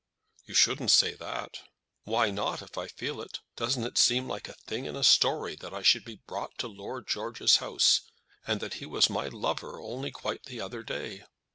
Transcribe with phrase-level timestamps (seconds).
[0.47, 1.59] "You shouldn't say that."
[2.05, 3.39] "Why not, if I feel it?
[3.55, 6.67] Doesn't it seem like a thing in a story that I should be brought to
[6.67, 8.01] Lord George's house,
[8.47, 11.25] and that he was my lover only quite the other day?"